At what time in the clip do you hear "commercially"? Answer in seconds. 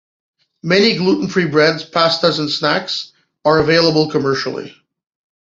4.09-4.73